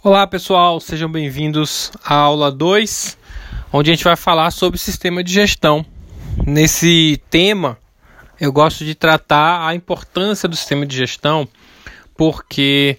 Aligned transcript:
Olá 0.00 0.28
pessoal, 0.28 0.78
sejam 0.78 1.10
bem-vindos 1.10 1.90
à 2.04 2.14
aula 2.14 2.52
2, 2.52 3.18
onde 3.72 3.90
a 3.90 3.94
gente 3.94 4.04
vai 4.04 4.14
falar 4.14 4.52
sobre 4.52 4.78
sistema 4.78 5.24
de 5.24 5.32
gestão. 5.32 5.84
Nesse 6.46 7.20
tema, 7.28 7.76
eu 8.40 8.52
gosto 8.52 8.84
de 8.84 8.94
tratar 8.94 9.66
a 9.66 9.74
importância 9.74 10.48
do 10.48 10.54
sistema 10.54 10.86
de 10.86 10.96
gestão, 10.96 11.48
porque 12.16 12.96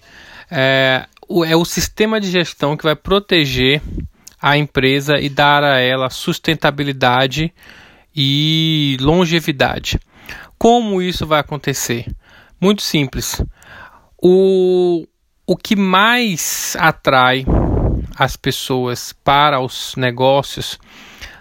é, 0.50 1.06
é 1.46 1.56
o 1.56 1.64
sistema 1.64 2.20
de 2.20 2.30
gestão 2.30 2.76
que 2.76 2.84
vai 2.84 2.94
proteger 2.94 3.80
a 4.38 4.58
empresa 4.58 5.18
e 5.18 5.30
dar 5.30 5.64
a 5.64 5.78
ela 5.78 6.10
sustentabilidade 6.10 7.50
e 8.14 8.98
longevidade. 9.00 9.98
Como 10.58 11.00
isso 11.00 11.26
vai 11.26 11.40
acontecer? 11.40 12.04
Muito 12.60 12.82
simples. 12.82 13.42
O, 14.22 15.06
o 15.50 15.56
que 15.56 15.74
mais 15.74 16.76
atrai 16.78 17.44
as 18.16 18.36
pessoas 18.36 19.12
para 19.12 19.58
os 19.58 19.96
negócios 19.96 20.78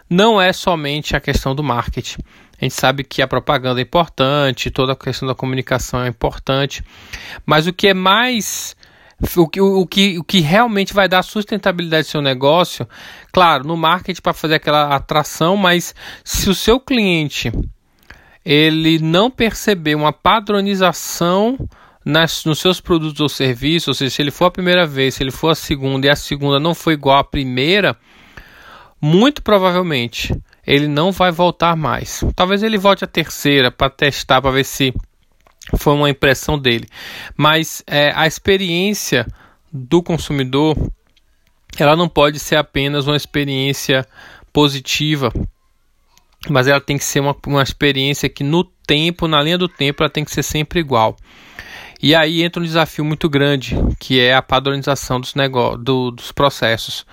não 0.10 0.42
é 0.42 0.52
somente 0.52 1.16
a 1.16 1.20
questão 1.20 1.54
do 1.54 1.62
marketing. 1.62 2.24
A 2.60 2.66
gente 2.66 2.74
sabe 2.74 3.04
que 3.04 3.22
a 3.22 3.28
propaganda 3.28 3.80
é 3.80 3.84
importante, 3.84 4.72
toda 4.72 4.94
a 4.94 4.96
questão 4.96 5.28
da 5.28 5.36
comunicação 5.36 6.04
é 6.04 6.08
importante, 6.08 6.84
mas 7.46 7.68
o 7.68 7.72
que 7.72 7.90
é 7.90 7.94
mais 7.94 8.76
o 9.38 9.48
que, 9.48 9.62
o, 9.62 9.86
que, 9.86 10.18
o 10.18 10.24
que 10.24 10.40
realmente 10.40 10.92
vai 10.92 11.08
dar 11.08 11.22
sustentabilidade 11.22 12.08
ao 12.08 12.12
seu 12.12 12.22
negócio, 12.24 12.90
claro, 13.32 13.64
no 13.64 13.78
marketing 13.78 14.24
para 14.24 14.34
fazer 14.34 14.56
aquela 14.56 14.96
atração, 14.96 15.56
mas 15.56 15.94
se 16.24 16.50
o 16.50 16.56
seu 16.56 16.80
cliente 16.80 17.52
ele 18.44 18.98
não 18.98 19.30
perceber 19.30 19.94
uma 19.94 20.12
padronização 20.12 21.60
nas, 22.10 22.44
nos 22.44 22.60
seus 22.60 22.82
produtos 22.82 23.20
ou 23.22 23.30
serviços, 23.30 23.88
ou 23.90 23.94
seja, 23.94 24.16
se 24.16 24.22
ele 24.22 24.32
for 24.32 24.46
a 24.46 24.52
primeira 24.52 24.86
vez, 24.86 25.16
se 25.16 25.24
ele 25.24 25.32
for 25.32 25.50
a 25.50 25.56
segunda 25.56 26.08
e 26.08 26.10
a 26.10 26.16
segunda 26.16 26.60
não 26.60 26.74
foi 26.74 26.94
igual 26.94 27.18
à 27.18 27.24
primeira, 27.24 27.96
muito 29.00 29.42
provavelmente 29.42 30.36
ele 30.66 30.88
não 30.88 31.12
vai 31.12 31.32
voltar 31.32 31.76
mais. 31.76 32.24
Talvez 32.36 32.64
ele 32.64 32.78
volte 32.78 33.04
a 33.04 33.08
terceira 33.08 33.72
para 33.72 33.90
testar, 33.90 34.42
para 34.42 34.52
ver 34.52 34.66
se 34.66 34.94
foi 35.78 35.94
uma 35.94 36.10
impressão 36.10 36.58
dele. 36.58 36.88
Mas 37.38 37.84
é, 37.88 38.12
a 38.16 38.28
experiência 38.28 39.26
do 39.72 40.02
consumidor 40.02 40.76
ela 41.78 41.96
não 41.96 42.10
pode 42.10 42.40
ser 42.40 42.56
apenas 42.56 43.08
uma 43.08 43.16
experiência 43.16 44.06
positiva, 44.52 45.32
mas 46.50 46.68
ela 46.68 46.82
tem 46.82 46.98
que 46.98 47.04
ser 47.04 47.20
uma, 47.20 47.36
uma 47.46 47.62
experiência 47.62 48.28
que 48.28 48.44
no 48.44 48.64
tempo, 48.64 49.28
na 49.28 49.42
linha 49.42 49.58
do 49.58 49.68
tempo, 49.68 50.02
ela 50.02 50.10
tem 50.10 50.26
que 50.26 50.32
ser 50.32 50.44
sempre 50.44 50.80
igual. 50.80 51.16
E 52.02 52.16
aí 52.16 52.44
entra 52.44 52.62
um 52.62 52.66
desafio 52.66 53.04
muito 53.04 53.30
grande, 53.30 53.76
que 54.00 54.20
é 54.20 54.34
a 54.34 54.42
padronização 54.42 55.20
dos, 55.20 55.34
do, 55.80 56.12
dos 56.12 56.32
processos. 56.32 57.06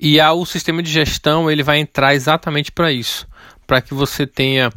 E 0.00 0.20
a, 0.20 0.32
o 0.32 0.46
sistema 0.46 0.82
de 0.82 0.90
gestão 0.90 1.50
ele 1.50 1.62
vai 1.62 1.78
entrar 1.78 2.14
exatamente 2.14 2.70
para 2.70 2.92
isso, 2.92 3.26
para 3.66 3.80
que 3.80 3.92
você 3.92 4.26
tenha 4.26 4.70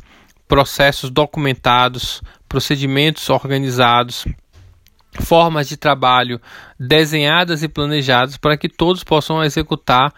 processos 0.47 1.09
documentados, 1.09 2.21
procedimentos 2.49 3.29
organizados, 3.29 4.25
formas 5.21 5.67
de 5.67 5.77
trabalho 5.77 6.41
desenhadas 6.79 7.63
e 7.63 7.67
planejadas 7.67 8.37
para 8.37 8.57
que 8.57 8.67
todos 8.67 9.03
possam 9.03 9.43
executar 9.43 10.13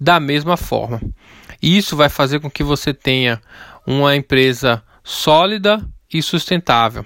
da 0.00 0.18
mesma 0.18 0.56
forma. 0.56 1.00
Isso 1.62 1.96
vai 1.96 2.08
fazer 2.08 2.40
com 2.40 2.50
que 2.50 2.62
você 2.62 2.94
tenha 2.94 3.40
uma 3.86 4.16
empresa 4.16 4.82
sólida 5.04 5.86
e 6.12 6.22
sustentável. 6.22 7.04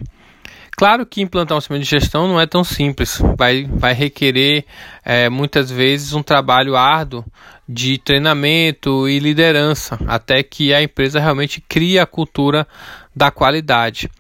Claro 0.77 1.07
que 1.07 1.23
implantar 1.23 1.57
um 1.57 1.61
sistema 1.61 1.79
de 1.79 1.85
gestão 1.85 2.27
não 2.27 2.41
é 2.41 2.47
tão 2.47 2.65
simples, 2.65 3.23
vai, 3.37 3.65
vai 3.65 3.93
requerer 3.93 4.65
é, 5.05 5.29
muitas 5.29 5.71
vezes 5.71 6.13
um 6.13 6.23
trabalho 6.23 6.77
árduo 6.77 7.25
de 7.69 7.97
treinamento 7.99 9.09
e 9.09 9.19
liderança, 9.19 9.99
até 10.07 10.43
que 10.43 10.75
a 10.75 10.83
empresa 10.83 11.21
realmente 11.21 11.61
crie 11.61 11.99
a 11.99 12.07
cultura 12.07 12.67
da 13.15 13.31
qualidade. 13.31 14.11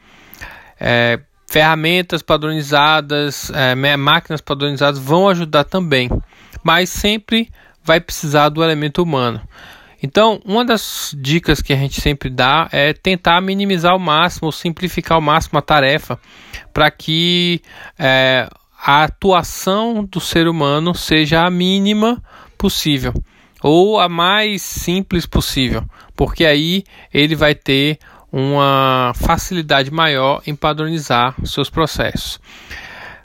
É, 0.80 1.18
ferramentas 1.46 2.22
padronizadas, 2.22 3.50
é, 3.50 3.74
máquinas 3.96 4.40
padronizadas 4.40 4.98
vão 4.98 5.28
ajudar 5.28 5.64
também, 5.64 6.08
mas 6.62 6.88
sempre 6.88 7.50
vai 7.82 8.00
precisar 8.00 8.48
do 8.48 8.62
elemento 8.62 9.02
humano. 9.02 9.40
Então, 10.04 10.38
uma 10.44 10.66
das 10.66 11.16
dicas 11.18 11.62
que 11.62 11.72
a 11.72 11.76
gente 11.76 11.98
sempre 11.98 12.28
dá 12.28 12.68
é 12.70 12.92
tentar 12.92 13.40
minimizar 13.40 13.92
ao 13.92 13.98
máximo, 13.98 14.52
simplificar 14.52 15.16
ao 15.16 15.22
máximo 15.22 15.58
a 15.58 15.62
tarefa, 15.62 16.20
para 16.74 16.90
que 16.90 17.62
é, 17.98 18.46
a 18.78 19.04
atuação 19.04 20.04
do 20.04 20.20
ser 20.20 20.46
humano 20.46 20.94
seja 20.94 21.40
a 21.40 21.50
mínima 21.50 22.22
possível, 22.58 23.14
ou 23.62 23.98
a 23.98 24.06
mais 24.06 24.60
simples 24.60 25.24
possível, 25.24 25.82
porque 26.14 26.44
aí 26.44 26.84
ele 27.10 27.34
vai 27.34 27.54
ter 27.54 27.98
uma 28.30 29.12
facilidade 29.14 29.90
maior 29.90 30.42
em 30.46 30.54
padronizar 30.54 31.34
seus 31.46 31.70
processos. 31.70 32.38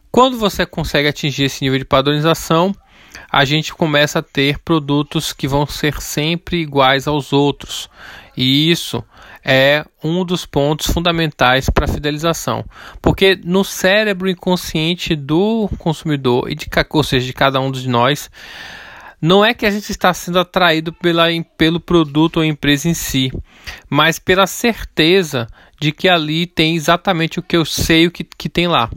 Quando 0.09 0.37
você 0.37 0.65
consegue 0.65 1.09
atingir 1.09 1.43
esse 1.43 1.61
nível 1.61 1.77
de 1.77 1.83
padronização, 1.83 2.73
a 3.31 3.45
gente 3.45 3.73
começa 3.73 4.19
a 4.19 4.23
ter 4.23 4.59
produtos 4.59 5.33
que 5.33 5.47
vão 5.47 5.65
ser 5.65 6.01
sempre 6.01 6.57
iguais 6.57 7.07
aos 7.07 7.31
outros. 7.31 7.89
E 8.35 8.71
isso 8.71 9.03
é 9.43 9.85
um 10.03 10.25
dos 10.25 10.45
pontos 10.45 10.87
fundamentais 10.87 11.69
para 11.69 11.85
a 11.85 11.87
fidelização, 11.87 12.63
porque 13.01 13.39
no 13.43 13.63
cérebro 13.63 14.29
inconsciente 14.29 15.15
do 15.15 15.69
consumidor 15.77 16.49
e 16.49 16.55
de, 16.55 16.67
ou 16.89 17.03
seja, 17.03 17.25
de 17.25 17.33
cada 17.33 17.59
um 17.59 17.71
de 17.71 17.87
nós, 17.87 18.29
não 19.21 19.43
é 19.43 19.53
que 19.53 19.65
a 19.65 19.71
gente 19.71 19.89
está 19.89 20.13
sendo 20.13 20.39
atraído 20.39 20.93
pela, 20.93 21.25
pelo 21.57 21.79
produto 21.79 22.37
ou 22.37 22.45
empresa 22.45 22.87
em 22.87 22.93
si, 22.93 23.31
mas 23.89 24.17
pela 24.17 24.47
certeza 24.47 25.47
de 25.79 25.91
que 25.91 26.07
ali 26.07 26.45
tem 26.45 26.75
exatamente 26.75 27.39
o 27.39 27.43
que 27.43 27.57
eu 27.57 27.65
sei 27.65 28.07
o 28.07 28.11
que, 28.11 28.23
que 28.23 28.47
tem 28.49 28.67
lá. 28.67 28.89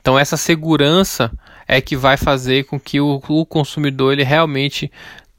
Então 0.00 0.18
essa 0.18 0.36
segurança 0.36 1.30
é 1.72 1.80
que 1.80 1.94
vai 1.94 2.16
fazer 2.16 2.64
com 2.64 2.80
que 2.80 3.00
o, 3.00 3.22
o 3.28 3.46
consumidor 3.46 4.12
ele 4.12 4.24
realmente 4.24 4.90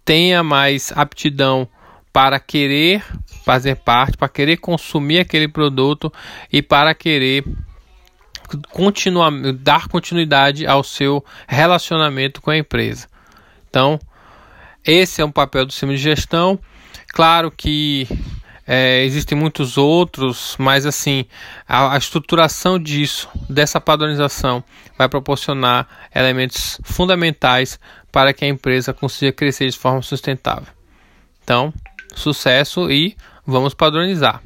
tenha 0.05 0.41
mais 0.41 0.89
aptidão 0.95 1.67
para 2.13 2.39
querer 2.39 3.03
fazer 3.43 3.75
parte, 3.75 4.15
para 4.15 4.29
querer 4.29 4.55
consumir 4.55 5.19
aquele 5.19 5.49
produto 5.49 6.11
e 6.49 6.61
para 6.61 6.95
querer 6.95 7.43
continuar, 8.71 9.29
dar 9.55 9.89
continuidade 9.89 10.65
ao 10.65 10.85
seu 10.85 11.23
relacionamento 11.45 12.41
com 12.41 12.49
a 12.49 12.57
empresa. 12.57 13.09
Então, 13.69 13.99
esse 14.85 15.21
é 15.21 15.25
um 15.25 15.31
papel 15.31 15.65
do 15.65 15.73
sistema 15.73 15.91
de 15.91 15.97
gestão. 15.97 16.57
Claro 17.09 17.51
que 17.51 18.07
é, 18.65 19.03
existem 19.03 19.37
muitos 19.37 19.77
outros, 19.77 20.55
mas 20.59 20.85
assim 20.85 21.25
a, 21.67 21.93
a, 21.93 21.97
estruturação 21.97 22.77
disso, 22.79 23.27
dessa 23.49 23.81
padronização, 23.81 24.63
vai 24.97 25.09
proporcionar 25.09 25.87
elementos 26.13 26.79
fundamentais 26.83 27.79
para 28.11 28.33
que 28.33 28.45
a 28.45 28.47
empresa 28.47 28.93
consiga 28.93 29.31
crescer 29.31 29.69
de 29.69 29.77
forma 29.77 30.01
sustentável. 30.01 30.73
Então, 31.43 31.73
sucesso 32.13 32.91
e 32.91 33.15
vamos 33.45 33.73
padronizar. 33.73 34.41